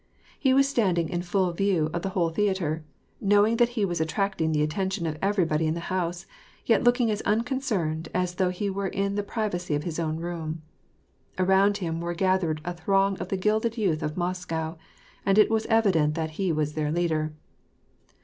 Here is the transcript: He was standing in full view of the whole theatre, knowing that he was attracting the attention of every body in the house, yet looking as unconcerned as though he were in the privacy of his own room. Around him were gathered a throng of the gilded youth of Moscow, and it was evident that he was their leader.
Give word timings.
He 0.39 0.51
was 0.51 0.67
standing 0.67 1.09
in 1.09 1.21
full 1.21 1.51
view 1.51 1.91
of 1.93 2.01
the 2.01 2.09
whole 2.17 2.31
theatre, 2.31 2.83
knowing 3.19 3.57
that 3.57 3.69
he 3.77 3.85
was 3.85 4.01
attracting 4.01 4.51
the 4.51 4.63
attention 4.63 5.05
of 5.05 5.15
every 5.21 5.45
body 5.45 5.67
in 5.67 5.75
the 5.75 5.79
house, 5.93 6.25
yet 6.65 6.83
looking 6.83 7.11
as 7.11 7.21
unconcerned 7.21 8.09
as 8.11 8.33
though 8.33 8.49
he 8.49 8.67
were 8.67 8.87
in 8.87 9.13
the 9.13 9.21
privacy 9.21 9.75
of 9.75 9.83
his 9.83 9.99
own 9.99 10.17
room. 10.17 10.63
Around 11.37 11.77
him 11.77 12.01
were 12.01 12.15
gathered 12.15 12.61
a 12.65 12.73
throng 12.73 13.15
of 13.19 13.27
the 13.29 13.37
gilded 13.37 13.77
youth 13.77 14.01
of 14.01 14.17
Moscow, 14.17 14.75
and 15.23 15.37
it 15.37 15.51
was 15.51 15.67
evident 15.67 16.15
that 16.15 16.31
he 16.31 16.51
was 16.51 16.73
their 16.73 16.91
leader. 16.91 17.35